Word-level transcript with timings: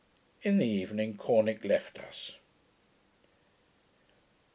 In 0.41 0.57
the 0.57 0.65
evening 0.65 1.15
Corneck 1.15 1.63
left 1.63 1.99
us. 1.99 2.31